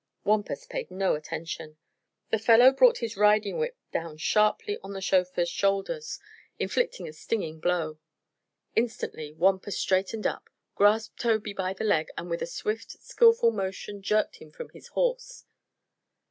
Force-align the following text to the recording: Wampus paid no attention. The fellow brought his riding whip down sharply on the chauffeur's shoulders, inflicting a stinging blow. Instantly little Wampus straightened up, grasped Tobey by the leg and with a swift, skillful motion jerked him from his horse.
Wampus 0.23 0.65
paid 0.65 0.89
no 0.89 1.13
attention. 1.13 1.77
The 2.31 2.39
fellow 2.39 2.71
brought 2.71 2.97
his 2.97 3.15
riding 3.15 3.59
whip 3.59 3.77
down 3.91 4.17
sharply 4.17 4.79
on 4.81 4.93
the 4.93 4.99
chauffeur's 4.99 5.47
shoulders, 5.47 6.19
inflicting 6.57 7.07
a 7.07 7.13
stinging 7.13 7.59
blow. 7.59 7.99
Instantly 8.75 9.25
little 9.27 9.41
Wampus 9.41 9.77
straightened 9.77 10.25
up, 10.25 10.49
grasped 10.73 11.19
Tobey 11.19 11.53
by 11.53 11.73
the 11.73 11.83
leg 11.83 12.07
and 12.17 12.31
with 12.31 12.41
a 12.41 12.47
swift, 12.47 12.93
skillful 12.99 13.51
motion 13.51 14.01
jerked 14.01 14.37
him 14.37 14.49
from 14.51 14.69
his 14.69 14.87
horse. 14.87 15.45